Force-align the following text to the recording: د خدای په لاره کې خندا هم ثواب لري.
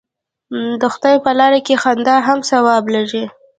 د 0.81 0.83
خدای 0.93 1.15
په 1.25 1.31
لاره 1.39 1.59
کې 1.65 1.75
خندا 1.81 2.15
هم 2.27 2.39
ثواب 2.49 2.83
لري. 2.95 3.23